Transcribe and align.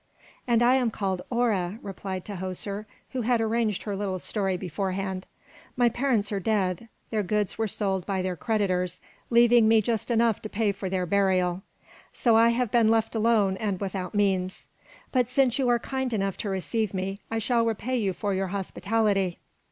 "And 0.47 0.63
I 0.63 0.77
am 0.77 0.89
called 0.89 1.21
Hora," 1.31 1.77
replied 1.83 2.25
Tahoser, 2.25 2.87
who 3.11 3.21
had 3.21 3.39
arranged 3.39 3.83
her 3.83 3.95
little 3.95 4.17
story 4.17 4.57
beforehand. 4.57 5.27
"My 5.77 5.89
parents 5.89 6.31
are 6.31 6.39
dead, 6.39 6.89
their 7.11 7.21
goods 7.21 7.59
were 7.59 7.67
sold 7.67 8.07
by 8.07 8.23
their 8.23 8.35
creditors, 8.35 8.99
leaving 9.29 9.67
me 9.67 9.79
just 9.79 10.09
enough 10.09 10.41
to 10.41 10.49
pay 10.49 10.71
for 10.71 10.89
their 10.89 11.05
burial; 11.05 11.61
so 12.13 12.35
I 12.35 12.49
have 12.49 12.71
been 12.71 12.89
left 12.89 13.13
alone 13.13 13.57
and 13.57 13.79
without 13.79 14.15
means. 14.15 14.67
But 15.11 15.29
since 15.29 15.59
you 15.59 15.69
are 15.69 15.77
kind 15.77 16.11
enough 16.13 16.35
to 16.37 16.49
receive 16.49 16.95
me, 16.95 17.19
I 17.29 17.37
shall 17.37 17.63
repay 17.63 17.97
you 17.97 18.11
for 18.13 18.33
your 18.33 18.47
hospitality. 18.47 19.37